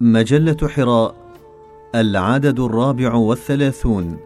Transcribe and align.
مجلة 0.00 0.68
حراء 0.68 1.14
العدد 1.94 2.60
الرابع 2.60 3.14
والثلاثون. 3.14 4.16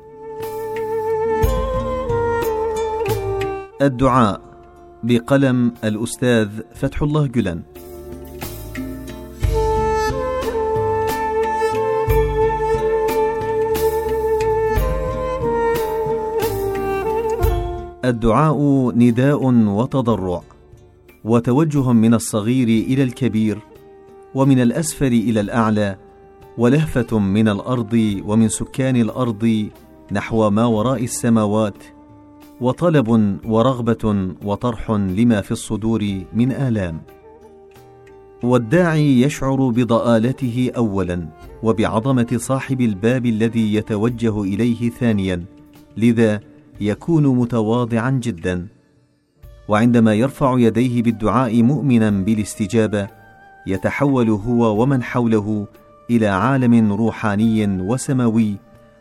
الدعاء 3.83 4.41
بقلم 5.03 5.73
الأستاذ 5.85 6.49
فتح 6.75 7.03
الله 7.03 7.27
جلن. 7.27 7.63
الدعاء 18.05 18.91
نداء 18.97 19.45
وتضرع 19.67 20.43
وتوجه 21.25 21.93
من 21.93 22.15
الصغير 22.15 22.69
إلى 22.69 23.03
الكبير. 23.03 23.70
ومن 24.35 24.61
الأسفل 24.61 25.07
إلى 25.13 25.41
الأعلى 25.41 25.97
ولهفة 26.59 27.19
من 27.19 27.49
الأرض 27.49 28.21
ومن 28.25 28.49
سكان 28.49 28.97
الأرض 28.97 29.69
نحو 30.13 30.51
ما 30.51 30.65
وراء 30.65 31.05
السماوات 31.05 31.85
وطلب 32.61 33.39
ورغبة 33.45 34.35
وطرح 34.45 34.91
لما 34.91 35.41
في 35.41 35.51
الصدور 35.51 36.25
من 36.35 36.53
آلام. 36.53 37.01
والداعي 38.43 39.21
يشعر 39.21 39.69
بضآلته 39.69 40.71
اولا 40.77 41.29
وبعظمة 41.63 42.29
صاحب 42.37 42.81
الباب 42.81 43.27
الذي 43.27 43.75
يتوجه 43.75 44.43
إليه 44.43 44.91
ثانيا 44.91 45.45
لذا 45.97 46.41
يكون 46.81 47.27
متواضعا 47.27 48.11
جدا. 48.11 48.67
وعندما 49.69 50.15
يرفع 50.15 50.59
يديه 50.59 51.03
بالدعاء 51.03 51.63
مؤمنا 51.63 52.11
بالاستجابة 52.11 53.20
يتحول 53.67 54.31
هو 54.31 54.83
ومن 54.83 55.03
حوله 55.03 55.67
إلى 56.11 56.27
عالم 56.27 56.93
روحاني 56.93 57.67
وسماوي 57.83 58.57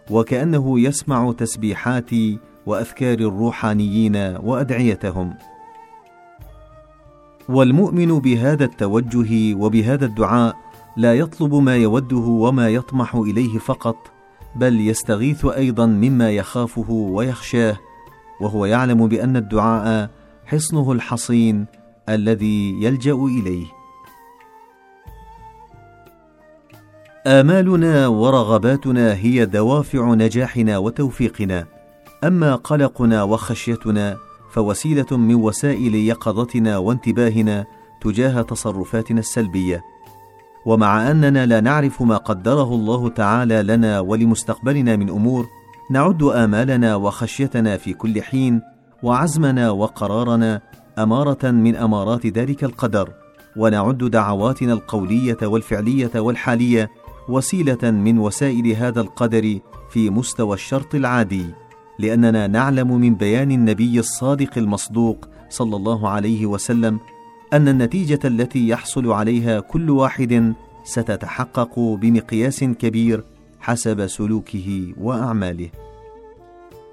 وكأنه 0.10 0.80
يسمع 0.80 1.32
تسبيحات 1.32 2.10
وأذكار 2.66 3.20
الروحانيين 3.20 4.16
وأدعيتهم. 4.16 5.34
والمؤمن 7.50 8.20
بهذا 8.20 8.66
التوجه 8.66 9.56
وبهذا 9.56 10.06
الدعاء 10.06 10.56
لا 10.98 11.14
يطلب 11.14 11.56
ما 11.56 11.76
يوده 11.76 12.18
وما 12.18 12.70
يطمح 12.70 13.16
إليه 13.16 13.58
فقط 13.58 13.98
بل 14.56 14.88
يستغيث 14.88 15.46
أيضا 15.46 15.86
مما 15.86 16.32
يخافه 16.32 16.92
ويخشاه 16.92 17.78
وهو 18.42 18.66
يعلم 18.66 19.08
بأن 19.08 19.38
الدعاء 19.38 20.10
حصنه 20.46 20.92
الحصين 20.92 21.66
الذي 22.10 22.84
يلجأ 22.84 23.14
إليه. 23.14 23.79
آمالنا 27.30 28.08
ورغباتنا 28.08 29.14
هي 29.14 29.46
دوافع 29.46 30.14
نجاحنا 30.14 30.78
وتوفيقنا. 30.78 31.66
أما 32.24 32.56
قلقنا 32.56 33.24
وخشيتنا 33.24 34.18
فوسيلة 34.52 35.18
من 35.18 35.36
وسائل 35.36 35.96
يقظتنا 35.96 36.78
وانتباهنا 36.78 37.66
تجاه 38.02 38.42
تصرفاتنا 38.42 39.20
السلبية. 39.20 39.84
ومع 40.66 41.12
أننا 41.12 41.46
لا 41.46 41.60
نعرف 41.60 42.02
ما 42.02 42.18
قدره 42.18 42.76
الله 42.76 43.10
تعالى 43.10 43.64
لنا 43.64 44.00
ولمستقبلنا 44.00 44.96
من 44.96 45.10
أمور 45.10 45.46
نعد 45.92 46.24
آمالنا 46.24 46.96
وخشيتنا 46.96 47.78
في 47.78 47.94
كل 47.94 48.22
حين 48.22 48.62
وعزمنا 49.04 49.72
وقرارنا 49.72 50.62
أمارة 51.00 51.52
من 51.52 51.76
أمارات 51.76 52.26
ذلك 52.26 52.64
القدر. 52.64 53.10
ونعد 53.56 53.98
دعواتنا 53.98 54.74
القولية 54.74 55.38
والفعلية 55.44 56.12
والحالية 56.16 56.90
وسيلة 57.30 57.92
من 57.92 58.18
وسائل 58.18 58.68
هذا 58.68 59.02
القدر 59.02 59.60
في 59.90 60.10
مستوى 60.10 60.54
الشرط 60.54 60.96
العادي 60.96 61.46
لأننا 62.00 62.48
نعلم 62.48 63.00
من 63.00 63.16
بيان 63.16 63.52
النبي 63.52 64.00
الصادق 64.00 64.58
المصدوق 64.58 65.26
صلى 65.50 65.76
الله 65.76 66.10
عليه 66.10 66.46
وسلم 66.46 67.00
أن 67.54 67.68
النتيجة 67.68 68.20
التي 68.26 68.68
يحصل 68.68 69.12
عليها 69.12 69.60
كل 69.60 69.90
واحد 69.90 70.54
ستتحقق 70.84 71.80
بمقياس 71.80 72.64
كبير 72.64 73.24
حسب 73.60 74.08
سلوكه 74.08 74.94
وأعماله. 74.98 75.70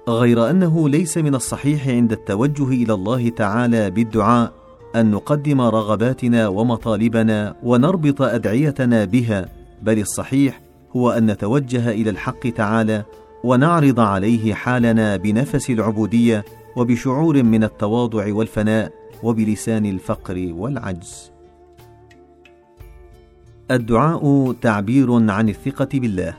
غير 0.09 0.49
أنه 0.49 0.89
ليس 0.89 1.17
من 1.17 1.35
الصحيح 1.35 1.87
عند 1.87 2.11
التوجه 2.11 2.67
إلى 2.67 2.93
الله 2.93 3.29
تعالى 3.29 3.91
بالدعاء 3.91 4.53
أن 4.95 5.11
نقدم 5.11 5.61
رغباتنا 5.61 6.47
ومطالبنا 6.47 7.55
ونربط 7.63 8.21
أدعيتنا 8.21 9.05
بها 9.05 9.56
بل 9.81 9.99
الصحيح 9.99 10.61
هو 10.95 11.11
أن 11.11 11.31
نتوجه 11.31 11.89
إلى 11.91 12.09
الحق 12.09 12.49
تعالى 12.49 13.03
ونعرض 13.43 13.99
عليه 13.99 14.53
حالنا 14.53 15.15
بنفس 15.15 15.69
العبودية 15.69 16.45
وبشعور 16.75 17.43
من 17.43 17.63
التواضع 17.63 18.33
والفناء 18.33 18.91
وبلسان 19.23 19.85
الفقر 19.85 20.49
والعجز. 20.51 21.31
الدعاء 23.71 24.51
تعبير 24.61 25.31
عن 25.31 25.49
الثقة 25.49 25.89
بالله 25.93 26.33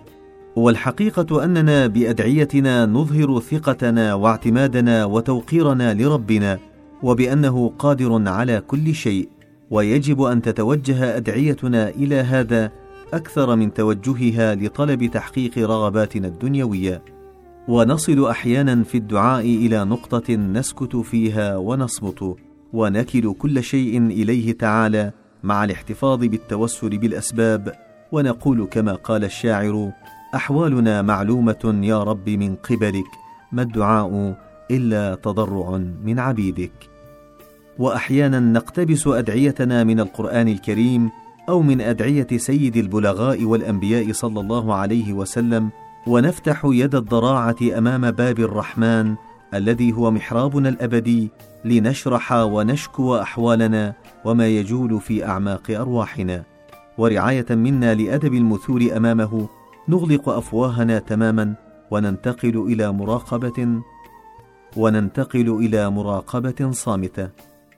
والحقيقة 0.56 1.44
أننا 1.44 1.86
بأدعيتنا 1.86 2.86
نظهر 2.86 3.40
ثقتنا 3.40 4.14
واعتمادنا 4.14 5.04
وتوقيرنا 5.04 5.94
لربنا 5.94 6.58
وبأنه 7.02 7.72
قادر 7.78 8.28
على 8.28 8.60
كل 8.60 8.94
شيء 8.94 9.28
ويجب 9.70 10.22
أن 10.22 10.42
تتوجه 10.42 11.16
أدعيتنا 11.16 11.88
إلى 11.88 12.14
هذا 12.14 12.70
أكثر 13.14 13.56
من 13.56 13.74
توجهها 13.74 14.54
لطلب 14.54 15.04
تحقيق 15.04 15.58
رغباتنا 15.58 16.28
الدنيوية 16.28 17.02
ونصل 17.68 18.28
أحيانا 18.28 18.82
في 18.82 18.98
الدعاء 18.98 19.44
إلى 19.44 19.84
نقطة 19.84 20.34
نسكت 20.34 20.96
فيها 20.96 21.56
ونصمت 21.56 22.36
ونكل 22.72 23.34
كل 23.34 23.62
شيء 23.62 24.06
إليه 24.06 24.52
تعالى 24.52 25.12
مع 25.42 25.64
الاحتفاظ 25.64 26.18
بالتوسل 26.24 26.98
بالأسباب 26.98 27.72
ونقول 28.12 28.66
كما 28.70 28.92
قال 28.92 29.24
الشاعر 29.24 29.92
أحوالنا 30.34 31.02
معلومة 31.02 31.80
يا 31.82 32.02
رب 32.02 32.28
من 32.28 32.54
قبلك 32.54 33.10
ما 33.52 33.62
الدعاء 33.62 34.34
إلا 34.70 35.14
تضرع 35.14 35.76
من 36.04 36.18
عبيدك. 36.18 36.72
وأحيانا 37.78 38.40
نقتبس 38.40 39.06
أدعيتنا 39.06 39.84
من 39.84 40.00
القرآن 40.00 40.48
الكريم 40.48 41.10
أو 41.48 41.62
من 41.62 41.80
أدعية 41.80 42.26
سيد 42.36 42.76
البلغاء 42.76 43.44
والأنبياء 43.44 44.12
صلى 44.12 44.40
الله 44.40 44.74
عليه 44.74 45.12
وسلم 45.12 45.70
ونفتح 46.06 46.60
يد 46.64 46.94
الضراعة 46.94 47.56
أمام 47.78 48.10
باب 48.10 48.38
الرحمن 48.38 49.14
الذي 49.54 49.92
هو 49.92 50.10
محرابنا 50.10 50.68
الأبدي 50.68 51.30
لنشرح 51.64 52.32
ونشكو 52.32 53.16
أحوالنا 53.16 53.94
وما 54.24 54.48
يجول 54.48 55.00
في 55.00 55.26
أعماق 55.26 55.70
أرواحنا. 55.70 56.44
ورعاية 56.98 57.46
منا 57.50 57.94
لأدب 57.94 58.34
المثول 58.34 58.90
أمامه 58.92 59.48
نغلق 59.88 60.28
أفواهنا 60.28 60.98
تماما 60.98 61.54
وننتقل 61.90 62.66
إلى 62.72 62.92
مراقبة 62.92 63.80
وننتقل 64.76 65.48
إلى 65.48 65.90
مراقبة 65.90 66.70
صامتة. 66.70 67.28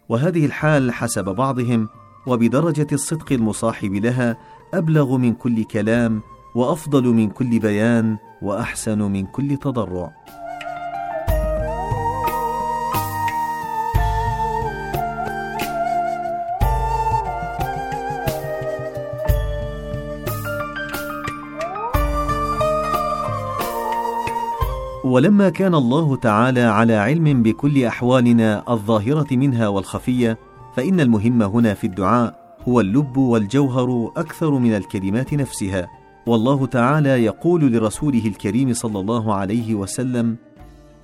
وهذه 0.09 0.47
الحال 0.47 0.93
حسب 0.93 1.25
بعضهم 1.25 1.89
وبدرجة 2.27 2.87
الصدق 2.93 3.33
المصاحب 3.33 3.95
لها 3.95 4.37
أبلغ 4.75 5.17
من 5.17 5.35
كل 5.35 5.65
كلام 5.65 6.21
وأفضل 6.55 7.05
من 7.05 7.29
كل 7.31 7.59
بيان 7.59 8.17
وأحسن 8.43 8.99
من 9.03 9.27
كل 9.27 9.57
تضرع. 9.57 10.11
ولما 25.05 25.51
كان 25.51 25.75
الله 25.75 26.17
تعالى 26.17 26.61
على 26.61 26.95
علم 26.95 27.43
بكل 27.43 27.85
أحوالنا 27.85 28.73
الظاهرة 28.73 29.27
منها 29.37 29.69
والخفية 29.69 30.39
فإن 30.77 31.01
المهم 31.01 31.43
هنا 31.43 31.75
في 31.75 31.87
الدعاء 31.87 32.57
هو 32.69 32.81
اللب 32.81 33.17
والجوهر 33.17 34.13
أكثر 34.17 34.51
من 34.51 34.77
الكلمات 34.77 35.35
نفسها. 35.35 35.89
والله 36.27 36.67
تعالى 36.67 37.25
يقول 37.25 37.73
لرسوله 37.73 38.27
الكريم 38.27 38.73
صلى 38.75 39.01
الله 39.01 39.35
عليه 39.35 39.75
وسلم 39.75 40.37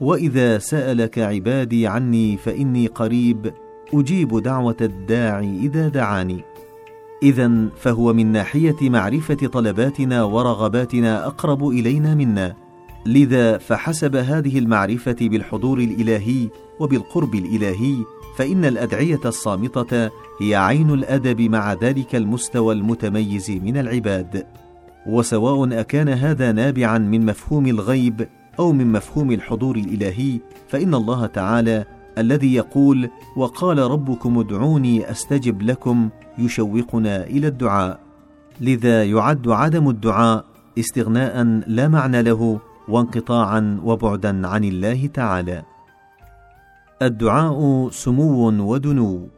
وإذا 0.00 0.58
سألك 0.58 1.18
عبادي 1.18 1.86
عني 1.86 2.36
فإني 2.36 2.86
قريب 2.86 3.52
أجيب 3.94 4.42
دعوة 4.42 4.76
الداعي 4.80 5.58
إذا 5.58 5.88
دعاني. 5.88 6.44
اذا 7.22 7.69
فهو 7.76 8.12
من 8.12 8.32
ناحية 8.32 8.90
معرفة 8.90 9.34
طلباتنا 9.34 10.24
ورغباتنا 10.24 11.26
أقرب 11.26 11.69
إلينا 11.69 12.14
منا. 12.14 12.54
لذا 13.06 13.58
فحسب 13.58 14.16
هذه 14.16 14.58
المعرفة 14.58 15.16
بالحضور 15.20 15.78
الإلهي 15.78 16.48
وبالقرب 16.80 17.34
الإلهي 17.34 17.96
فإن 18.36 18.64
الأدعية 18.64 19.20
الصامتة 19.24 20.10
هي 20.40 20.54
عين 20.54 20.90
الأدب 20.90 21.40
مع 21.40 21.72
ذلك 21.72 22.16
المستوى 22.16 22.74
المتميز 22.74 23.50
من 23.50 23.76
العباد. 23.76 24.46
وسواء 25.06 25.80
أكان 25.80 26.08
هذا 26.08 26.52
نابعا 26.52 26.98
من 26.98 27.26
مفهوم 27.26 27.66
الغيب 27.66 28.28
أو 28.58 28.72
من 28.72 28.92
مفهوم 28.92 29.32
الحضور 29.32 29.76
الإلهي 29.76 30.40
فإن 30.68 30.94
الله 30.94 31.26
تعالى 31.26 31.84
الذي 32.18 32.54
يقول 32.54 33.10
وقال 33.36 33.78
ربكم 33.78 34.38
ادعوني 34.38 35.10
أستجب 35.10 35.62
لكم 35.62 36.08
يشوقنا 36.38 37.24
إلى 37.24 37.46
الدعاء. 37.46 38.00
لذا 38.60 39.04
يعد 39.04 39.48
عدم 39.48 39.88
الدعاء 39.88 40.44
استغناء 40.78 41.62
لا 41.66 41.88
معنى 41.88 42.22
له 42.22 42.60
وانقطاعا 42.88 43.80
وبعدا 43.84 44.48
عن 44.48 44.64
الله 44.64 45.06
تعالى. 45.06 45.75
الدعاء 47.02 47.88
سمو 47.90 48.48
ودنو. 48.72 49.28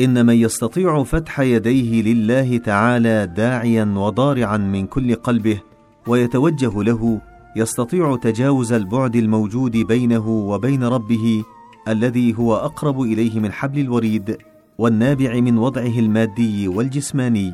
إن 0.00 0.26
من 0.26 0.34
يستطيع 0.34 1.02
فتح 1.02 1.40
يديه 1.40 2.02
لله 2.02 2.56
تعالى 2.58 3.26
داعيا 3.26 3.94
وضارعا 3.96 4.56
من 4.56 4.86
كل 4.86 5.14
قلبه 5.14 5.60
ويتوجه 6.06 6.82
له 6.82 7.20
يستطيع 7.56 8.16
تجاوز 8.16 8.72
البعد 8.72 9.16
الموجود 9.16 9.76
بينه 9.76 10.28
وبين 10.28 10.84
ربه 10.84 11.44
الذي 11.88 12.38
هو 12.38 12.56
أقرب 12.56 13.00
إليه 13.00 13.40
من 13.40 13.52
حبل 13.52 13.80
الوريد 13.80 14.38
والنابع 14.78 15.40
من 15.40 15.58
وضعه 15.58 15.98
المادي 15.98 16.68
والجسماني. 16.68 17.52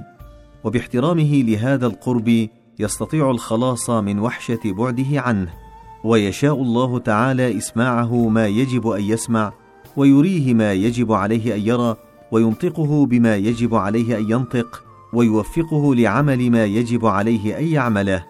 وباحترامه 0.64 1.42
لهذا 1.46 1.86
القرب 1.86 2.48
يستطيع 2.78 3.30
الخلاص 3.30 3.90
من 3.90 4.18
وحشة 4.18 4.60
بعده 4.64 5.20
عنه. 5.20 5.69
ويشاء 6.04 6.54
الله 6.54 6.98
تعالى 6.98 7.58
إسماعه 7.58 8.28
ما 8.28 8.46
يجب 8.46 8.88
أن 8.88 9.02
يسمع 9.02 9.52
ويريه 9.96 10.54
ما 10.54 10.72
يجب 10.72 11.12
عليه 11.12 11.54
أن 11.54 11.60
يرى 11.60 11.96
وينطقه 12.32 13.06
بما 13.06 13.36
يجب 13.36 13.74
عليه 13.74 14.18
أن 14.18 14.30
ينطق 14.30 14.84
ويوفقه 15.12 15.94
لعمل 15.94 16.50
ما 16.50 16.64
يجب 16.64 17.06
عليه 17.06 17.58
أن 17.58 17.64
يعمله. 17.64 18.24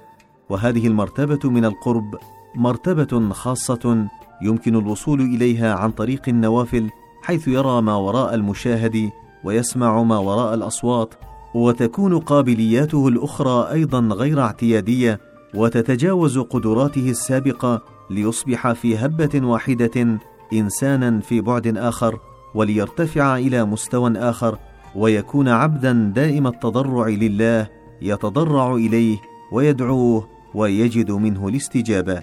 وهذه 0.49 0.87
المرتبة 0.87 1.50
من 1.50 1.64
القرب 1.64 2.14
مرتبة 2.55 3.32
خاصة 3.32 4.08
يمكن 4.43 4.76
الوصول 4.76 5.20
إليها 5.20 5.75
عن 5.75 5.90
طريق 5.90 6.22
النوافل 6.28 6.90
حيث 7.22 7.49
يرى 7.49 7.82
ما 7.82 7.94
وراء 7.94 8.34
المشاهد 8.34 9.11
ويسمع 9.44 10.02
ما 10.02 10.19
وراء 10.19 10.55
الأصوات 10.55 11.14
وتكون 11.55 12.19
قابلياته 12.19 13.08
الأخرى 13.08 13.72
أيضا 13.72 14.00
غير 14.00 14.40
اعتيادية 14.40 15.20
وتتجاوز 15.55 16.38
قدراته 16.38 17.11
السابقة 17.11 17.82
ليصبح 18.11 18.73
في 18.73 18.97
هبة 18.97 19.47
واحدة 19.47 20.19
إنسانا 20.52 21.20
في 21.20 21.41
بعد 21.41 21.76
آخر 21.76 22.19
وليرتفع 22.55 23.37
إلى 23.38 23.64
مستوى 23.64 24.12
آخر 24.17 24.58
ويكون 24.97 25.49
عبدا 25.49 26.12
دائم 26.14 26.47
التضرع 26.47 27.08
لله 27.08 27.69
يتضرع 28.02 28.75
إليه 28.75 29.19
ويدعوه 29.52 30.29
ويجد 30.55 31.11
منه 31.11 31.49
الاستجابة. 31.49 32.23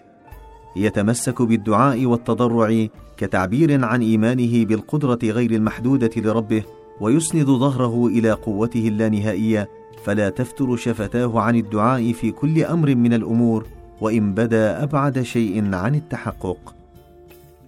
يتمسك 0.75 1.41
بالدعاء 1.41 2.05
والتضرع 2.05 2.87
كتعبير 3.17 3.85
عن 3.85 4.01
إيمانه 4.01 4.65
بالقدرة 4.65 5.19
غير 5.23 5.51
المحدودة 5.51 6.11
لربه 6.17 6.63
ويسند 7.01 7.45
ظهره 7.45 8.07
إلى 8.07 8.31
قوته 8.31 8.87
اللانهائية 8.87 9.69
فلا 10.03 10.29
تفتر 10.29 10.75
شفتاه 10.75 11.39
عن 11.39 11.55
الدعاء 11.55 12.11
في 12.13 12.31
كل 12.31 12.63
أمر 12.63 12.95
من 12.95 13.13
الأمور 13.13 13.65
وإن 14.01 14.33
بدا 14.33 14.83
أبعد 14.83 15.21
شيء 15.21 15.75
عن 15.75 15.95
التحقق. 15.95 16.75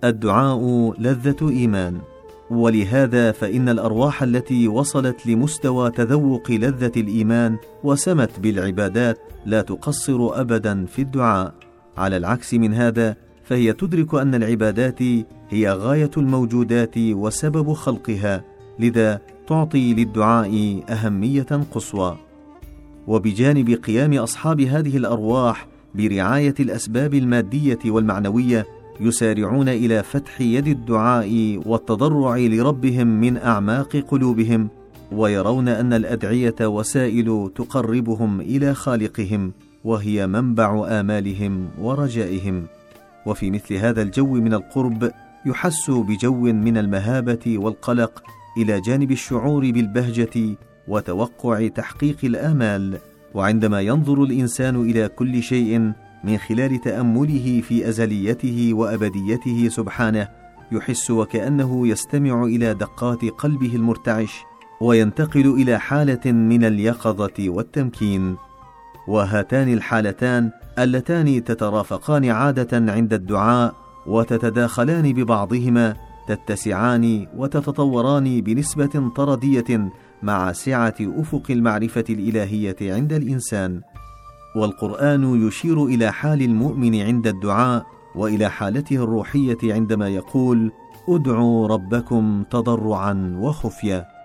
الدعاء 0.03 0.93
لذة 0.99 1.49
إيمان. 1.49 1.97
ولهذا 2.49 3.31
فإن 3.31 3.69
الأرواح 3.69 4.23
التي 4.23 4.67
وصلت 4.67 5.27
لمستوى 5.27 5.91
تذوق 5.91 6.51
لذة 6.51 6.91
الإيمان 6.97 7.57
وسمت 7.83 8.39
بالعبادات 8.39 9.19
لا 9.45 9.61
تقصر 9.61 10.41
ابدا 10.41 10.85
في 10.85 11.01
الدعاء. 11.01 11.53
على 11.97 12.17
العكس 12.17 12.53
من 12.53 12.73
هذا 12.73 13.15
فهي 13.43 13.73
تدرك 13.73 14.15
أن 14.15 14.35
العبادات 14.35 15.01
هي 15.49 15.71
غاية 15.71 16.11
الموجودات 16.17 16.97
وسبب 16.97 17.73
خلقها. 17.73 18.43
لذا 18.79 19.21
تعطي 19.49 19.93
للدعاء 19.93 20.83
أهمية 20.89 21.47
قصوى. 21.71 22.17
وبجانب 23.07 23.69
قيام 23.69 24.13
أصحاب 24.13 24.61
هذه 24.61 24.97
الأرواح 24.97 25.67
برعاية 25.95 26.53
الأسباب 26.59 27.13
المادية 27.13 27.79
والمعنوية 27.85 28.65
يسارعون 28.99 29.69
إلى 29.69 30.03
فتح 30.03 30.41
يد 30.41 30.67
الدعاء 30.67 31.61
والتضرع 31.65 32.37
لربهم 32.37 33.07
من 33.07 33.37
أعماق 33.37 33.97
قلوبهم 33.97 34.69
ويرون 35.11 35.67
أن 35.67 35.93
الأدعية 35.93 36.55
وسائل 36.61 37.51
تقربهم 37.55 38.41
إلى 38.41 38.73
خالقهم 38.73 39.51
وهي 39.83 40.27
منبع 40.27 40.87
آمالهم 40.99 41.67
ورجائهم. 41.81 42.63
وفي 43.25 43.51
مثل 43.51 43.73
هذا 43.75 44.01
الجو 44.01 44.33
من 44.33 44.53
القرب 44.53 45.11
يحس 45.45 45.89
بجو 45.91 46.41
من 46.41 46.77
المهابة 46.77 47.57
والقلق 47.57 48.23
إلى 48.57 48.81
جانب 48.81 49.11
الشعور 49.11 49.71
بالبهجة 49.71 50.57
وتوقع 50.87 51.67
تحقيق 51.67 52.17
الآمال 52.23 52.97
وعندما 53.33 53.81
ينظر 53.81 54.23
الإنسان 54.23 54.75
إلى 54.75 55.07
كل 55.07 55.43
شيء 55.43 55.79
من 56.23 56.37
خلال 56.37 56.81
تأمله 56.81 57.61
في 57.61 57.89
أزليته 57.89 58.69
وأبديته 58.73 59.69
سبحانه 59.69 60.27
يحس 60.71 61.11
وكأنه 61.11 61.87
يستمع 61.87 62.43
إلى 62.43 62.73
دقات 62.73 63.25
قلبه 63.25 63.75
المرتعش 63.75 64.31
وينتقل 64.81 65.47
إلى 65.61 65.79
حالة 65.79 66.31
من 66.31 66.63
اليقظة 66.63 67.33
والتمكين. 67.49 68.35
وهاتان 69.07 69.73
الحالتان 69.73 70.51
اللتان 70.79 71.43
تترافقان 71.43 72.25
عادة 72.25 72.91
عند 72.93 73.13
الدعاء 73.13 73.75
وتتداخلان 74.07 75.13
ببعضهما 75.13 75.95
تتسعان 76.29 77.27
وتتطوران 77.37 78.41
بنسبة 78.41 79.11
طردية 79.15 79.89
مع 80.23 80.51
سعة 80.51 80.95
أفق 81.01 81.43
المعرفة 81.49 82.03
الإلهية 82.09 82.75
عند 82.81 83.13
الإنسان. 83.13 83.81
والقرآن 84.55 85.47
يشير 85.47 85.85
إلى 85.85 86.11
حال 86.11 86.41
المؤمن 86.41 87.01
عند 87.01 87.27
الدعاء 87.27 87.85
وإلى 88.15 88.49
حالته 88.49 88.95
الروحية 88.95 89.57
عندما 89.63 90.07
يقول 90.07 90.71
ادعوا 91.09 91.67
ربكم 91.67 92.43
تضرعا 92.51 93.35
وخفية. 93.39 94.18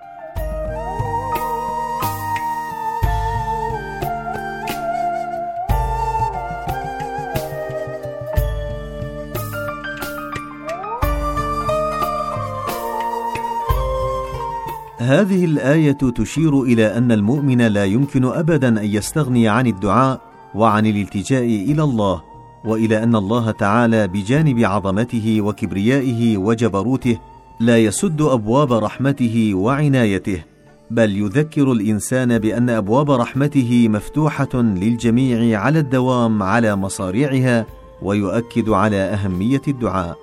هذه 15.05 15.45
الآية 15.45 15.93
تشير 15.93 16.63
إلى 16.63 16.99
أن 16.99 17.13
المؤمن 17.13 17.61
لا 17.67 17.85
يمكن 17.85 18.25
ابدا 18.25 18.69
أن 18.69 18.85
يستغني 18.85 19.49
عن 19.49 19.67
الدعاء 19.67 20.21
وعن 20.55 20.87
الالتجاء 20.87 21.45
إلى 21.45 21.83
الله 21.83 22.23
وإلى 22.65 23.03
أن 23.03 23.17
الله 23.17 23.51
تعالى 23.51 24.09
بجانب 24.09 24.59
عظمته 24.65 25.41
وكبريائه 25.41 26.37
وجبروته 26.37 27.19
لا 27.61 27.79
يسد 27.79 28.23
أبواب 28.23 28.73
رحمته 28.73 29.53
وعنايته 29.55 30.43
بل 30.91 31.17
يذكر 31.17 31.73
الإنسان 31.73 32.39
بأن 32.39 32.71
أبواب 32.71 33.11
رحمته 33.11 33.89
مفتوحة 33.89 34.55
للجميع 34.55 35.61
على 35.61 35.79
الدوام 35.79 36.43
على 36.43 36.77
مصاريعها 36.77 37.67
ويؤكد 38.03 38.69
على 38.69 38.97
أهمية 38.97 39.63
الدعاء. 39.69 40.17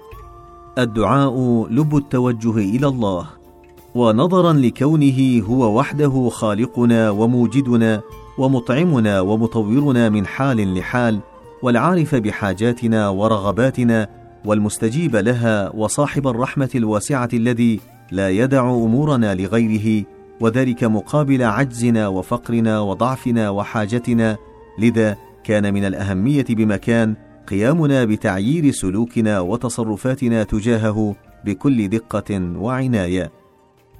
الدعاء 0.77 1.67
لب 1.69 1.97
التوجه 1.97 2.57
إلى 2.57 2.87
الله. 2.87 3.40
ونظرا 3.95 4.53
لكونه 4.53 5.43
هو 5.47 5.77
وحده 5.79 6.29
خالقنا 6.29 7.09
وموجدنا 7.09 8.01
ومطعمنا 8.37 9.21
ومطورنا 9.21 10.09
من 10.09 10.25
حال 10.25 10.75
لحال 10.75 11.19
والعارف 11.61 12.15
بحاجاتنا 12.15 13.09
ورغباتنا 13.09 14.07
والمستجيب 14.45 15.15
لها 15.15 15.75
وصاحب 15.75 16.27
الرحمة 16.27 16.69
الواسعة 16.75 17.29
الذي 17.33 17.79
لا 18.11 18.29
يدع 18.29 18.69
أمورنا 18.69 19.35
لغيره 19.35 20.05
وذلك 20.39 20.83
مقابل 20.83 21.43
عجزنا 21.43 22.07
وفقرنا 22.07 22.79
وضعفنا 22.79 23.49
وحاجتنا. 23.49 24.37
لذا 24.79 25.17
كان 25.43 25.73
من 25.73 25.85
الأهمية 25.85 26.45
بمكان 26.49 27.15
قيامنا 27.47 28.05
بتعيير 28.05 28.71
سلوكنا 28.71 29.39
وتصرفاتنا 29.39 30.43
تجاهه 30.43 31.15
بكل 31.45 31.87
دقة 31.87 32.41
وعناية. 32.55 33.40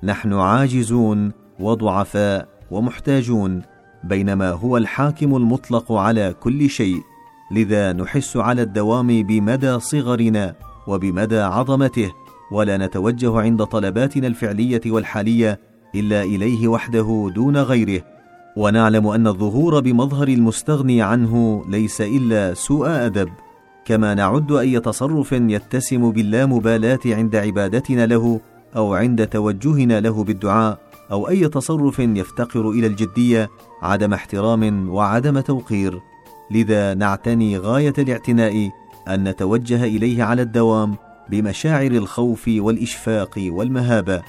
نحن 0.04 0.34
عاجزون 0.34 1.32
وضعفاء 1.60 2.48
ومحتاجون 2.72 3.62
بينما 4.04 4.50
هو 4.52 4.78
الحاكم 4.78 5.36
المطلق 5.36 5.92
على 5.92 6.36
كل 6.40 6.70
شيء. 6.70 7.02
لذا 7.52 7.94
نحس 7.94 8.38
على 8.38 8.62
الدوام 8.62 9.24
بمدى 9.24 9.80
صغرنا 9.80 10.56
وبمدى 10.88 11.40
عظمته. 11.40 12.12
ولا 12.52 12.78
نتوجه 12.78 13.40
عند 13.40 13.64
طلباتنا 13.64 14.28
الفعلية 14.28 14.82
والحالية 14.86 15.60
إلا 15.96 16.24
إليه 16.24 16.68
وحده 16.68 17.32
دون 17.36 17.58
غيره. 17.58 18.02
ونعلم 18.58 19.08
أن 19.08 19.28
الظهور 19.28 19.80
بمظهر 19.80 20.28
المستغني 20.28 21.02
عنه 21.02 21.64
ليس 21.70 22.02
إلا 22.02 22.54
سوء 22.54 22.90
أدب. 22.90 23.30
كما 23.86 24.14
نعد 24.14 24.52
أي 24.52 24.80
تصرف 24.80 25.32
يتسم 25.32 26.12
باللامبالاة 26.12 27.00
عند 27.06 27.36
عبادتنا 27.36 28.06
له 28.06 28.40
أو 28.76 28.94
عند 28.94 29.28
توجهنا 29.28 30.00
له 30.00 30.24
بالدعاء 30.24 30.80
أو 31.12 31.30
أي 31.30 31.48
تصرف 31.48 32.00
يفتقر 32.00 32.70
إلى 32.70 32.88
الجدية 32.88 33.50
عدم 33.82 34.14
احترام 34.14 34.90
وعدم 34.90 35.40
توقير. 35.40 36.02
لذا 36.52 36.94
نعتني 36.94 37.58
غاية 37.58 37.94
الاعتناء 37.98 38.70
أن 39.08 39.24
نتوجه 39.24 39.84
إليه 39.84 40.24
على 40.24 40.42
الدوام 40.42 40.96
بمشاعر 41.30 41.92
الخوف 41.92 42.46
والإشفاق 42.48 43.34
والمهابة. 43.38 44.22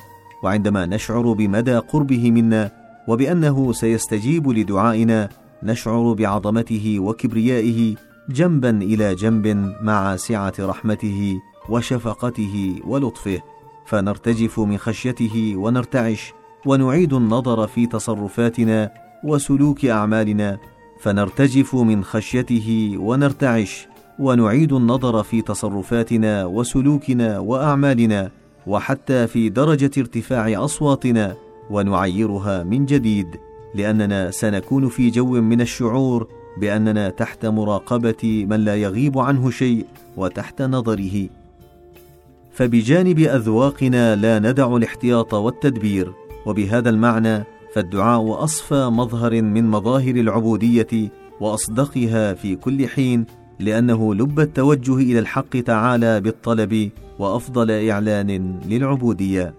وعندما 0.43 0.87
نشعر 0.87 1.33
بمدى 1.33 1.77
قربه 1.79 2.31
منا 2.31 2.71
وبأنه 3.09 3.73
سيستجيب 3.73 4.49
لدعائنا 4.49 5.29
نشعر 5.63 6.13
بعظمته 6.13 6.97
وكبريائه 7.01 7.95
جنبا 8.29 8.71
إلى 8.71 9.15
جنب 9.15 9.75
مع 9.83 10.17
سعة 10.17 10.55
رحمته 10.61 11.41
وشفقته 11.69 12.81
ولطفه. 12.87 13.52
فنرتجف 13.87 14.61
من 14.61 14.79
خشيته 14.79 15.55
ونرتعش 15.57 16.33
ونعيد 16.67 17.13
النظر 17.13 17.67
في 17.67 17.87
تصرفاتنا 17.87 18.91
وسلوك 19.25 19.85
أعمالنا 19.85 20.59
فنرتجف 21.01 21.75
من 21.75 22.05
خشيته 22.05 22.95
ونرتعش 22.99 23.89
ونعيد 24.19 24.73
النظر 24.73 25.23
في 25.23 25.43
تصرفاتنا 25.43 26.45
وسلوكنا 26.45 27.39
وأعمالنا 27.39 28.31
وحتى 28.67 29.27
في 29.27 29.49
درجة 29.49 29.91
ارتفاع 29.99 30.65
أصواتنا 30.65 31.37
ونعيرها 31.71 32.63
من 32.63 32.87
جديد 32.87 33.27
لأننا 33.75 34.31
سنكون 34.31 34.89
في 34.89 35.11
جو 35.11 35.27
من 35.27 35.61
الشعور 35.61 36.29
بأننا 36.61 37.09
تحت 37.09 37.47
مراقبة 37.47 38.47
من 38.51 38.61
لا 38.65 38.77
يغيب 38.77 39.19
عنه 39.19 39.51
شيء 39.51 39.87
وتحت 40.17 40.63
نظره. 40.63 41.29
فبجانب 42.53 43.19
أذواقنا 43.19 44.17
لا 44.17 44.39
ندع 44.39 44.77
الاحتياط 44.77 45.35
والتدبير 45.35 46.13
وبهذا 46.47 46.91
المعنى 46.91 47.45
فالدعاء 47.75 48.45
أصفى 48.45 48.89
مظهر 48.93 49.43
من 49.43 49.71
مظاهر 49.71 50.17
العبودية 50.17 51.11
وأصدقها 51.41 52.35
في 52.35 52.57
كل 52.57 52.89
حين 52.89 53.27
لأنه 53.61 54.15
لب 54.15 54.41
التوجه 54.41 54.95
إلى 54.97 55.19
الحق 55.19 55.61
تعالى 55.61 56.21
بالطلب 56.21 56.91
وأفضل 57.19 57.71
إعلان 57.71 58.61
للعبودية. 58.69 59.55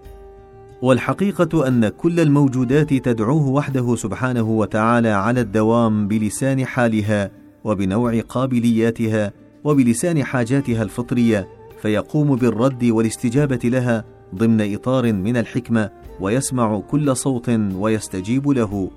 والحقيقة 0.82 1.68
أن 1.68 1.88
كل 1.88 2.20
الموجودات 2.20 2.94
تدعوه 2.94 3.48
وحده 3.48 3.96
سبحانه 3.96 4.50
وتعالى 4.50 5.08
على 5.08 5.40
الدوام 5.40 6.08
بلسان 6.08 6.64
حالها 6.64 7.30
وبنوع 7.64 8.20
قابلياتها 8.20 9.32
وبلسان 9.64 10.24
حاجاتها 10.24 10.82
الفطرية 10.82 11.48
فيقوم 11.84 12.36
بالرد 12.36 12.84
والاستجابة 12.84 13.60
لها 13.64 14.04
ضمن 14.34 14.74
إطار 14.74 15.12
من 15.12 15.36
الحكمة 15.36 15.90
ويسمع 16.20 16.80
كل 16.80 17.16
صوت 17.16 17.48
ويستجيب 17.74 18.48
له. 18.48 18.90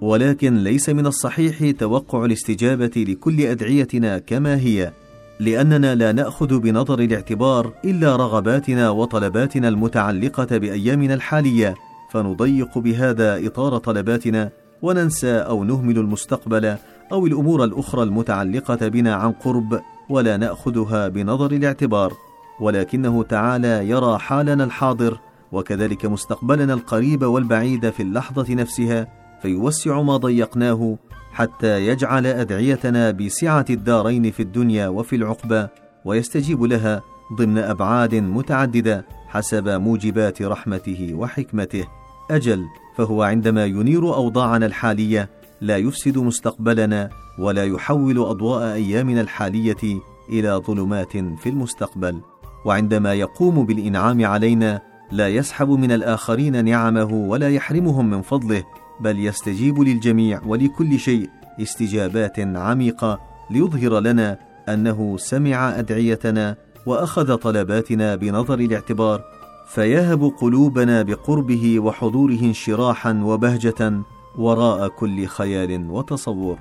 ولكن 0.00 0.56
ليس 0.56 0.88
من 0.88 1.06
الصحيح 1.06 1.70
توقع 1.78 2.24
الاستجابة 2.24 3.04
لكل 3.08 3.40
أدعيتنا 3.40 4.18
كما 4.18 4.56
هي 4.56 4.92
لأننا 5.40 5.94
لا 5.94 6.12
نأخذ 6.12 6.58
بنظر 6.58 6.98
الاعتبار 7.00 7.72
إلا 7.84 8.16
رغباتنا 8.16 8.90
وطلباتنا 8.90 9.68
المتعلقة 9.68 10.58
بأيامنا 10.58 11.14
الحالية 11.14 11.74
فنضيق 12.10 12.78
بهذا 12.78 13.46
إطار 13.46 13.78
طلباتنا 13.78 14.50
وننسى 14.82 15.32
أو 15.32 15.64
نهمل 15.64 15.98
المستقبل 15.98 16.76
أو 17.12 17.26
الأمور 17.26 17.64
الأخرى 17.64 18.02
المتعلقة 18.02 18.88
بنا 18.88 19.14
عن 19.14 19.32
قرب. 19.32 19.80
ولا 20.08 20.36
نأخذها 20.36 21.08
بنظر 21.08 21.52
الاعتبار 21.52 22.12
ولكنه 22.60 23.22
تعالى 23.22 23.88
يرى 23.88 24.18
حالنا 24.18 24.64
الحاضر 24.64 25.18
وكذلك 25.52 26.06
مستقبلنا 26.06 26.74
القريب 26.74 27.22
والبعيد 27.22 27.90
في 27.90 28.02
اللحظة 28.02 28.54
نفسها 28.54 29.08
فيوسع 29.42 30.02
ما 30.02 30.16
ضيقناه 30.16 30.98
حتى 31.32 31.86
يجعل 31.86 32.26
أدعيتنا 32.26 33.10
بسعة 33.10 33.64
الدارين 33.70 34.30
في 34.30 34.40
الدنيا 34.40 34.88
وفي 34.88 35.16
العقبى 35.16 35.66
ويستجيب 36.04 36.62
لها 36.62 37.02
ضمن 37.38 37.58
أبعاد 37.58 38.14
متعددة 38.14 39.06
حسب 39.28 39.68
موجبات 39.68 40.42
رحمته 40.42 41.10
وحكمته. 41.14 41.84
أجل 42.30 42.64
فهو 42.96 43.22
عندما 43.22 43.64
ينير 43.64 44.14
أوضاعنا 44.14 44.66
الحالية 44.66 45.28
لا 45.60 45.76
يفسد 45.76 46.18
مستقبلنا 46.18 47.10
ولا 47.38 47.64
يحول 47.64 48.18
أضواء 48.18 48.74
أيامنا 48.74 49.20
الحالية 49.20 50.00
إلى 50.28 50.62
ظلمات 50.66 51.12
في 51.12 51.48
المستقبل. 51.48 52.20
وعندما 52.64 53.14
يقوم 53.14 53.66
بالإنعام 53.66 54.26
علينا 54.26 54.82
لا 55.12 55.28
يسحب 55.28 55.68
من 55.68 55.92
الآخرين 55.92 56.64
نعمه 56.64 57.12
ولا 57.12 57.50
يحرمهم 57.50 58.10
من 58.10 58.22
فضله 58.22 58.64
بل 59.00 59.18
يستجيب 59.26 59.80
للجميع 59.80 60.40
ولكل 60.46 60.98
شيء 60.98 61.30
استجابات 61.60 62.40
عميقة 62.40 63.20
ليظهر 63.50 64.00
لنا 64.00 64.38
أنه 64.68 65.16
سمع 65.18 65.78
أدعيتنا 65.78 66.56
وأخذ 66.86 67.36
طلباتنا 67.36 68.16
بنظر 68.16 68.58
الاعتبار. 68.58 69.24
فيهب 69.66 70.24
قلوبنا 70.24 71.02
بقربه 71.02 71.80
وحضوره 71.80 72.40
انشراحا 72.40 73.22
وبهجه 73.24 74.00
وراء 74.38 74.88
كل 74.88 75.26
خيال 75.26 75.90
وتصور. 75.90 76.58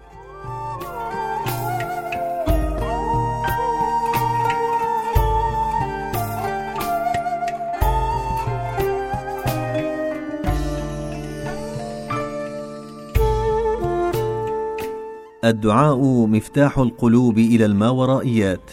الدعاء 15.73 16.27
مفتاح 16.27 16.79
القلوب 16.79 17.37
إلى 17.37 17.65
الماورائيات 17.65 18.71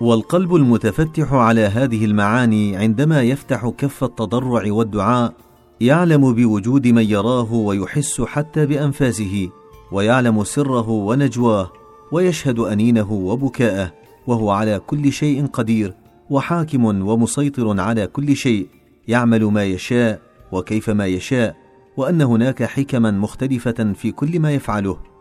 والقلب 0.00 0.54
المتفتح 0.54 1.32
على 1.32 1.60
هذه 1.60 2.04
المعاني 2.04 2.76
عندما 2.76 3.22
يفتح 3.22 3.68
كف 3.68 4.04
التضرع 4.04 4.72
والدعاء 4.72 5.34
يعلم 5.80 6.34
بوجود 6.34 6.88
من 6.88 7.02
يراه 7.02 7.52
ويحس 7.52 8.20
حتى 8.20 8.66
بأنفاسه 8.66 9.48
ويعلم 9.92 10.44
سره 10.44 10.88
ونجواه 10.88 11.72
ويشهد 12.12 12.58
أنينه 12.58 13.12
وبكاءه 13.12 13.92
وهو 14.26 14.50
على 14.50 14.78
كل 14.78 15.12
شيء 15.12 15.46
قدير 15.46 15.94
وحاكم 16.30 16.84
ومسيطر 16.84 17.80
على 17.80 18.06
كل 18.06 18.36
شيء 18.36 18.66
يعمل 19.08 19.44
ما 19.44 19.64
يشاء 19.64 20.20
وكيف 20.52 20.90
ما 20.90 21.06
يشاء 21.06 21.56
وأن 21.96 22.22
هناك 22.22 22.62
حكما 22.62 23.10
مختلفة 23.10 23.92
في 23.92 24.12
كل 24.12 24.40
ما 24.40 24.52
يفعله. 24.52 25.11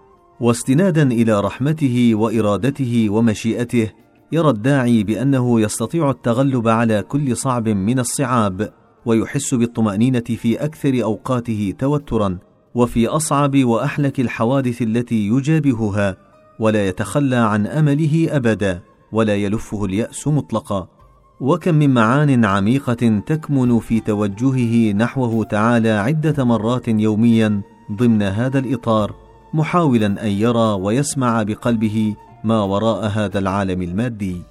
واستنادا 0.42 1.12
إلى 1.12 1.40
رحمته 1.40 2.12
وإرادته 2.16 3.10
ومشيئته 3.10 3.92
يرى 4.32 4.50
الداعي 4.50 5.04
بأنه 5.04 5.62
يستطيع 5.62 6.10
التغلب 6.10 6.68
على 6.68 7.02
كل 7.02 7.38
صعب 7.38 7.70
من 7.70 8.00
الصعاب 8.00 8.74
ويحس 9.06 9.54
بالطمأنينة 9.54 10.20
في 10.20 10.64
أكثر 10.64 11.04
أوقاته 11.04 11.74
توترا 11.80 12.38
وفي 12.76 13.08
أصعب 13.08 13.64
وأحلك 13.64 14.20
الحوادث 14.20 14.82
التي 14.82 15.28
يجابهها 15.28 16.18
ولا 16.60 16.88
يتخلى 16.88 17.36
عن 17.36 17.68
أمله 17.68 18.28
ابدا 18.30 18.82
ولا 19.12 19.36
يلفه 19.36 19.86
اليأس 19.86 20.28
مطلقا. 20.28 20.88
وكم 21.42 21.76
من 21.76 21.94
معان 21.94 22.46
عميقة 22.46 23.20
تكمن 23.26 23.80
في 23.80 24.00
توجهه 24.00 24.94
نحوه 24.94 25.44
تعالى 25.44 25.90
عدة 25.90 26.44
مرات 26.44 26.88
يوميا 26.88 27.62
ضمن 27.92 28.22
هذا 28.22 28.60
الإطار. 28.60 29.21
محاولا 29.53 30.05
أن 30.05 30.27
يرى 30.27 30.74
ويسمع 30.81 31.43
بقلبه 31.43 32.15
ما 32.43 32.63
وراء 32.63 33.05
هذا 33.05 33.39
العالم 33.39 33.81
المادي. 33.81 34.41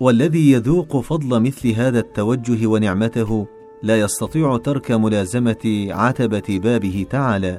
والذي 0.00 0.52
يذوق 0.52 1.00
فضل 1.00 1.40
مثل 1.40 1.68
هذا 1.68 1.98
التوجه 1.98 2.66
ونعمته 2.66 3.46
لا 3.82 4.00
يستطيع 4.00 4.56
ترك 4.56 4.90
ملازمة 4.90 5.86
عتبة 5.90 6.42
بابه 6.62 7.06
تعالى. 7.10 7.58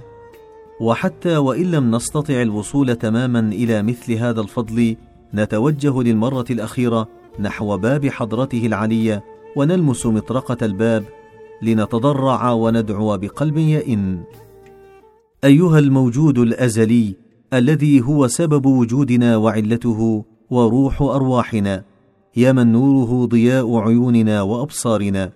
وحتى 0.81 1.37
وإن 1.37 1.71
لم 1.71 1.95
نستطع 1.95 2.41
الوصول 2.41 2.95
تماما 2.95 3.39
إلى 3.39 3.83
مثل 3.83 4.13
هذا 4.13 4.41
الفضل 4.41 4.95
نتوجه 5.33 6.01
للمرة 6.01 6.45
الأخيرة 6.49 7.07
نحو 7.39 7.77
باب 7.77 8.07
حضرته 8.07 8.65
العلية 8.65 9.23
ونلمس 9.55 10.05
مطرقة 10.05 10.57
الباب 10.65 11.03
لنتضرع 11.61 12.51
وندعو 12.51 13.17
بقلب 13.17 13.57
يئن. 13.57 14.23
أيها 15.43 15.79
الموجود 15.79 16.39
الأزلي 16.39 17.15
الذي 17.53 18.01
هو 18.01 18.27
سبب 18.27 18.65
وجودنا 18.65 19.37
وعلته 19.37 20.25
وروح 20.49 21.01
أرواحنا 21.01 21.83
يا 22.35 22.51
من 22.51 22.71
نوره 22.71 23.25
ضياء 23.25 23.77
عيوننا 23.77 24.41
وأبصارنا. 24.41 25.31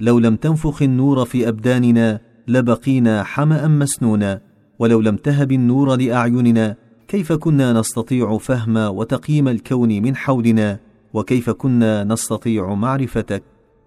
لو 0.00 0.18
لم 0.18 0.36
تنفخ 0.36 0.82
النور 0.82 1.24
في 1.24 1.48
أبداننا 1.48 2.20
لبقينا 2.48 3.22
حمأ 3.22 3.68
مسنونا 3.68 4.40
ولو 4.78 5.00
لم 5.00 5.16
تهب 5.16 5.52
النور 5.52 5.94
لأعيننا 5.96 6.76
كيف 7.08 7.32
كنا 7.32 7.72
نستطيع 7.72 8.38
فهم 8.38 8.76
وتقييم 8.76 9.48
الكون 9.48 9.88
من 9.88 10.16
حولنا؟ 10.16 10.78
وكيف 11.14 11.50
كنا 11.50 12.04
نستطيع 12.04 12.74
معرفتك؟ 12.74 13.42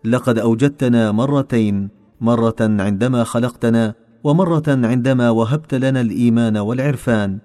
لقد 0.05 0.39
أوجدتنا 0.39 1.11
مرتين 1.11 1.89
مرة 2.21 2.55
عندما 2.59 3.23
خلقتنا 3.23 3.93
ومرة 4.27 4.63
عندما 4.67 5.29
وهبت 5.29 5.73
لنا 5.73 6.01
الإيمان 6.01 6.57
والعرفان 6.57 7.37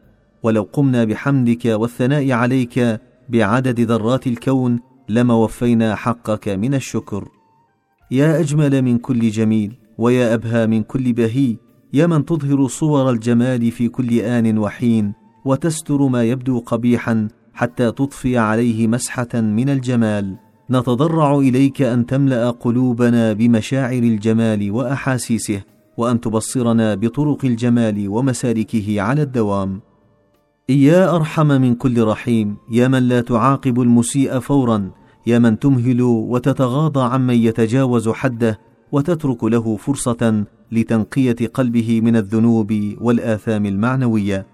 ولو 0.42 0.68
قمنا 0.72 1.04
بحمدك 1.04 1.64
والثناء 1.64 2.32
عليك 2.32 3.00
بعدد 3.28 3.80
ذرات 3.80 4.26
الكون 4.26 4.80
لما 5.08 5.34
وفينا 5.34 5.94
حقك 5.94 6.48
من 6.48 6.74
الشكر. 6.74 7.28
يا 8.10 8.40
أجمل 8.40 8.82
من 8.82 8.98
كل 8.98 9.30
جميل 9.30 9.72
ويا 9.98 10.34
أبهى 10.34 10.66
من 10.66 10.82
كل 10.82 11.12
بهي 11.12 11.56
يا 11.92 12.06
من 12.06 12.24
تظهر 12.24 12.68
صور 12.68 13.10
الجمال 13.10 13.70
في 13.70 13.88
كل 13.88 14.18
آن 14.18 14.58
وحين 14.58 15.12
وتستر 15.44 16.06
ما 16.06 16.24
يبدو 16.24 16.58
قبيحا 16.58 17.28
حتى 17.54 17.92
تضفي 17.92 18.38
عليه 18.38 18.86
مسحة 18.86 19.34
من 19.34 19.68
الجمال. 19.68 20.36
نتضرع 20.70 21.38
إليك 21.38 21.82
أن 21.82 22.06
تملأ 22.06 22.50
قلوبنا 22.50 23.32
بمشاعر 23.32 24.02
الجمال 24.02 24.70
وأحاسيسه. 24.70 25.71
وأن 25.96 26.20
تبصرنا 26.20 26.94
بطرق 26.94 27.44
الجمال 27.44 28.08
ومسالكه 28.08 29.00
على 29.00 29.22
الدوام. 29.22 29.80
يا 30.68 31.16
أرحم 31.16 31.46
من 31.46 31.74
كل 31.74 32.04
رحيم 32.04 32.56
يا 32.70 32.88
من 32.88 33.08
لا 33.08 33.20
تعاقب 33.20 33.80
المسيء 33.80 34.38
فورا 34.38 34.90
يا 35.26 35.38
من 35.38 35.58
تمهل 35.58 36.02
وتتغاضى 36.02 37.00
عمن 37.00 37.34
يتجاوز 37.34 38.08
حده 38.08 38.58
وتترك 38.92 39.44
له 39.44 39.76
فرصة 39.76 40.44
لتنقية 40.72 41.36
قلبه 41.54 42.00
من 42.00 42.16
الذنوب 42.16 42.94
والآثام 43.00 43.66
المعنوية. 43.66 44.46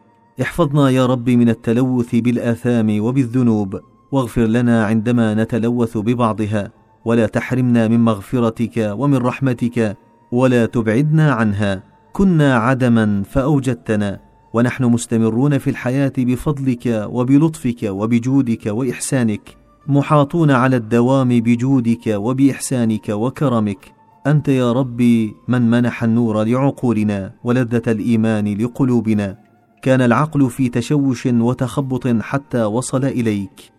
احفظنا 0.42 0.90
يا 0.90 1.06
رب 1.06 1.30
من 1.30 1.48
التلوث 1.48 2.14
بالآثام 2.14 3.00
وبالذنوب 3.00 3.80
واغفر 4.12 4.44
لنا 4.44 4.84
عندما 4.84 5.34
نتلوث 5.34 5.98
ببعضها 5.98 6.72
ولا 7.04 7.26
تحرمنا 7.26 7.88
من 7.88 8.00
مغفرتك 8.00 8.94
ومن 8.98 9.16
رحمتك 9.16 9.96
ولا 10.32 10.66
تبعدنا 10.66 11.32
عنها. 11.32 11.82
كنا 12.12 12.54
عدما 12.54 13.22
فأوجدتنا 13.30 14.20
ونحن 14.52 14.84
مستمرون 14.84 15.58
في 15.58 15.70
الحياة 15.70 16.12
بفضلك 16.18 17.06
وبلطفك 17.10 17.82
وبجودك 17.82 18.66
وإحسانك 18.66 19.56
محاطون 19.86 20.50
على 20.50 20.76
الدوام 20.76 21.28
بجودك 21.28 22.06
وبإحسانك 22.06 23.08
وكرمك. 23.08 23.92
أنت 24.26 24.48
يا 24.48 24.72
ربي 24.72 25.34
من 25.48 25.70
منح 25.70 26.04
النور 26.04 26.44
لعقولنا 26.44 27.32
ولذة 27.44 27.82
الإيمان 27.86 28.58
لقلوبنا. 28.58 29.38
كان 29.82 30.00
العقل 30.00 30.50
في 30.50 30.68
تشوش 30.68 31.26
وتخبط 31.26 32.06
حتى 32.06 32.64
وصل 32.64 33.04
إليك. 33.04 33.72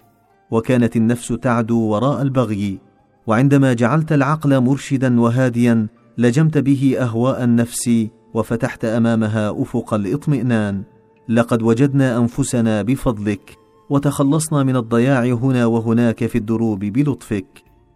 وكانت 0.52 0.96
النفس 0.96 1.28
تعدو 1.28 1.80
وراء 1.80 2.22
البغي. 2.22 2.80
وعندما 3.28 3.74
جعلت 3.74 4.12
العقل 4.12 4.62
مرشدا 4.62 5.22
وهاديا 5.22 5.88
لجمت 6.20 6.58
به 6.58 6.96
أهواء 7.00 7.44
النفس 7.44 8.08
وفتحت 8.34 8.86
أمامها 8.86 9.62
أفق 9.62 9.94
الاطمئنان. 9.94 10.84
لقد 11.30 11.62
وجدنا 11.62 12.18
أنفسنا 12.18 12.82
بفضلك 12.82 13.58
وتخلصنا 13.90 14.64
من 14.64 14.76
الضياع 14.76 15.24
هنا 15.24 15.66
وهناك 15.66 16.26
في 16.26 16.38
الدروب 16.38 16.80
بلطفك. 16.80 17.46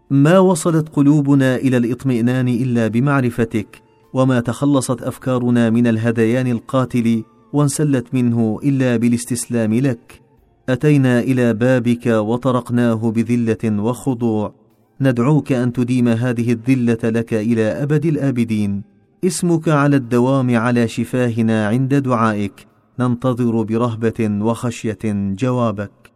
ما 0.10 0.40
وصلت 0.40 0.90
قلوبنا 0.90 1.56
إلى 1.56 1.78
الاطمئنان 1.78 2.48
إلا 2.48 2.88
بمعرفتك 2.88 3.82
وما 4.14 4.40
تخلصت 4.40 5.02
أفكارنا 5.02 5.70
من 5.70 5.88
الهذيان 5.88 6.48
القاتل 6.48 7.24
وانسلت 7.54 8.14
منه 8.14 8.60
إلا 8.64 8.98
بالاستسلام 8.98 9.74
لك. 9.74 10.22
أتينا 10.70 11.20
إلى 11.20 11.54
بابك 11.54 12.06
وطرقناه 12.06 13.12
بذلة 13.12 13.82
وخضوع. 13.84 14.63
ندعوك 15.02 15.52
أن 15.52 15.74
تديم 15.74 16.08
هذه 16.08 16.52
الذلة 16.52 17.10
لك 17.10 17.34
إلى 17.34 17.62
أبد 17.62 18.06
الآبدين. 18.06 18.84
اسمك 19.26 19.70
على 19.70 19.96
الدوام 19.96 20.58
على 20.58 20.88
شفاهنا 20.88 21.68
عند 21.68 21.96
دعائك. 21.96 22.68
ننتظر 23.00 23.64
برهبة 23.64 24.30
وخشية 24.46 25.00
جوابك. 25.40 26.12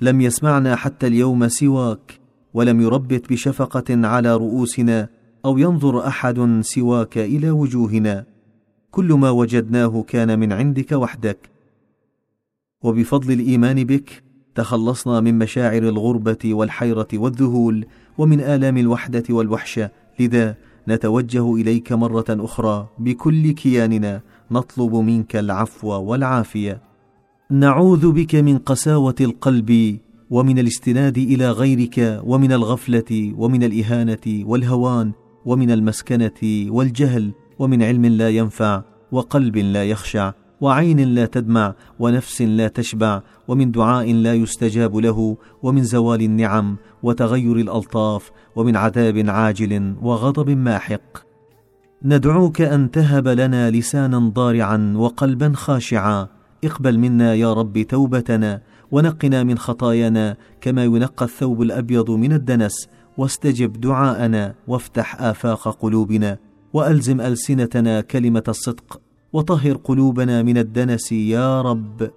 لم 0.00 0.20
يسمعنا 0.20 0.76
حتى 0.76 1.06
اليوم 1.06 1.48
سواك. 1.48 2.20
ولم 2.54 2.80
يربت 2.80 3.32
بشفقة 3.32 4.06
على 4.06 4.36
رؤوسنا 4.36 5.08
أو 5.44 5.58
ينظر 5.58 6.06
أحد 6.06 6.60
سواك 6.60 7.18
إلى 7.18 7.50
وجوهنا. 7.50 8.24
كل 8.90 9.12
ما 9.12 9.30
وجدناه 9.30 10.04
كان 10.08 10.38
من 10.38 10.52
عندك 10.52 10.92
وحدك. 10.92 11.50
وبفضل 12.82 13.32
الإيمان 13.32 13.84
بك 13.84 14.22
تخلصنا 14.54 15.20
من 15.20 15.38
مشاعر 15.38 15.82
الغربة 15.82 16.38
والحيرة 16.44 17.08
والذهول 17.14 17.86
ومن 18.18 18.40
آلام 18.40 18.76
الوحدة 18.76 19.22
والوحشه 19.30 19.90
لذا 20.20 20.56
نتوجه 20.88 21.54
إليك 21.54 21.92
مرة 21.92 22.24
أخرى 22.30 22.88
بكل 22.98 23.50
كياننا 23.50 24.20
نطلب 24.50 24.94
منك 24.94 25.36
العفو 25.36 25.88
والعافية. 25.88 26.80
نعوذ 27.50 28.12
بك 28.12 28.34
من 28.34 28.58
قساوة 28.58 29.14
القلب 29.20 29.98
ومن 30.30 30.58
الاستناد 30.58 31.18
إلى 31.18 31.50
غيرك 31.50 32.20
ومن 32.24 32.52
الغفلة 32.52 33.32
ومن 33.36 33.64
الإهانة 33.64 34.44
والهوان 34.48 35.12
ومن 35.44 35.70
المسكنة 35.70 36.40
والجهل 36.68 37.32
ومن 37.58 37.82
علم 37.82 38.06
لا 38.06 38.30
ينفع 38.30 38.82
وقلب 39.12 39.56
لا 39.56 39.84
يخشع. 39.84 40.32
وعين 40.62 41.00
لا 41.00 41.26
تدمع 41.26 41.74
ونفس 41.98 42.42
لا 42.42 42.68
تشبع 42.68 43.22
ومن 43.48 43.70
دعاء 43.70 44.12
لا 44.12 44.34
يستجاب 44.34 44.96
له 44.96 45.36
ومن 45.62 45.84
زوال 45.84 46.22
النعم 46.22 46.76
وتغير 47.02 47.56
الألطاف 47.56 48.30
ومن 48.56 48.76
عذاب 48.76 49.30
عاجل 49.30 49.94
وغضب 50.02 50.50
ماحق. 50.50 51.26
ندعوك 52.04 52.60
أن 52.60 52.90
تهب 52.90 53.28
لنا 53.28 53.70
لسانا 53.70 54.18
ضارعا 54.18 54.94
وقلبا 54.96 55.52
خاشعا. 55.54 56.28
اقبل 56.64 56.98
منا 56.98 57.34
يا 57.34 57.52
رب 57.52 57.82
توبتنا 57.82 58.60
ونقنا 58.90 59.42
من 59.42 59.58
خطايانا 59.58 60.36
كما 60.60 60.84
ينقى 60.84 61.24
الثوب 61.24 61.62
الأبيض 61.62 62.10
من 62.10 62.32
الدنس. 62.32 62.88
واستجب 63.18 63.80
دعاءنا 63.80 64.54
وافتح 64.68 65.22
آفاق 65.22 65.68
قلوبنا 65.68 66.38
وألزم 66.72 67.20
ألسنتنا 67.20 68.00
كلمة 68.00 68.42
الصدق 68.48 69.01
وطهر 69.32 69.76
قلوبنا 69.76 70.42
من 70.42 70.58
الدنس 70.58 71.12
يا 71.12 71.62
رب 71.62 72.10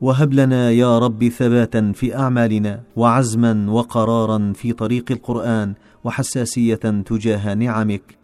وهب 0.00 0.34
لنا 0.34 0.70
يا 0.70 0.98
رب 0.98 1.28
ثباتا 1.28 1.92
في 1.94 2.16
أعمالنا 2.16 2.82
وعزما 2.96 3.70
وقرارا 3.70 4.52
في 4.54 4.72
طريق 4.72 5.12
القرآن 5.12 5.74
وحساسية 6.04 6.74
تجاه 6.74 7.54
نعمك. 7.54 8.18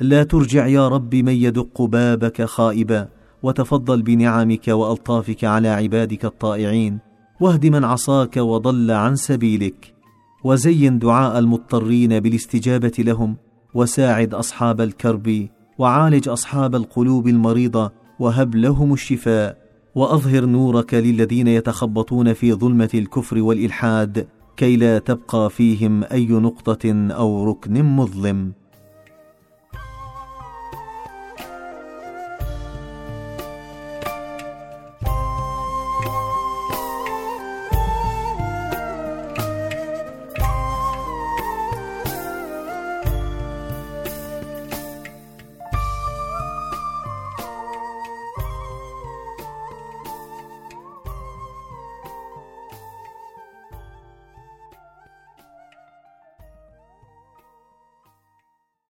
لا 0.00 0.22
ترجع 0.22 0.66
يا 0.66 0.88
رب 0.88 1.14
من 1.14 1.32
يدق 1.32 1.82
بابك 1.82 2.42
خائبا 2.42 3.08
وتفضل 3.42 4.02
بنعمك 4.02 4.68
وألطافك 4.68 5.44
على 5.44 5.68
عبادك 5.68 6.24
الطائعين 6.24 6.98
واهد 7.40 7.66
من 7.66 7.84
عصاك 7.84 8.36
وضل 8.36 8.90
عن 8.90 9.16
سبيلك. 9.16 9.94
وزين 10.44 10.98
دعاء 10.98 11.38
المضطرين 11.38 12.20
بالاستجابة 12.20 12.92
لهم 12.98 13.36
وساعد 13.74 14.34
أصحاب 14.34 14.80
الكرب 14.80 15.48
وعالج 15.78 16.28
أصحاب 16.28 16.74
القلوب 16.74 17.28
المريضة 17.28 17.92
وهب 18.18 18.54
لهم 18.54 18.92
الشفاء 18.92 19.56
وأظهر 19.94 20.44
نورك 20.44 20.94
للذين 20.94 21.48
يتخبطون 21.48 22.32
في 22.32 22.52
ظلمة 22.52 22.90
الكفر 22.94 23.38
والإلحاد 23.42 24.28
كي 24.56 24.76
لا 24.76 24.98
تبقى 24.98 25.50
فيهم 25.50 26.04
أي 26.04 26.26
نقطة 26.26 27.08
أو 27.10 27.44
ركن 27.44 27.84
مظلم. 27.84 28.52